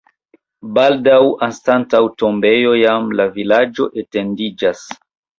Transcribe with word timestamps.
Baldaŭ 0.75 1.17
anstataŭ 1.47 1.99
tombejo 2.21 2.71
jam 2.83 3.11
la 3.19 3.27
vilaĝo 3.35 3.87
etendiĝas. 4.05 4.83